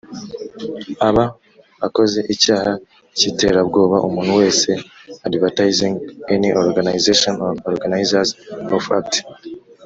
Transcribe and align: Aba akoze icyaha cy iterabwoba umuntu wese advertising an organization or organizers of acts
Aba 1.07 1.25
akoze 1.85 2.19
icyaha 2.33 2.71
cy 3.17 3.23
iterabwoba 3.29 3.97
umuntu 4.07 4.31
wese 4.41 4.69
advertising 5.27 5.95
an 6.33 6.43
organization 6.67 7.33
or 7.45 7.51
organizers 7.71 8.29
of 8.75 8.83
acts 8.99 9.19